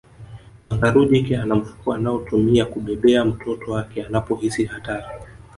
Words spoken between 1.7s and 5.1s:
anaotumia kubebea mtoto wake anapohisi hatari